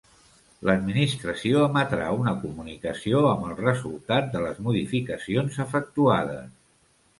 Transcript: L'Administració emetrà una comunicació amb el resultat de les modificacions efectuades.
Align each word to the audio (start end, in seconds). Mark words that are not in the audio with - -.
L'Administració 0.69 1.59
emetrà 1.65 2.07
una 2.21 2.33
comunicació 2.45 3.21
amb 3.33 3.47
el 3.51 3.55
resultat 3.61 4.33
de 4.35 4.43
les 4.49 4.65
modificacions 4.71 5.63
efectuades. 5.69 6.53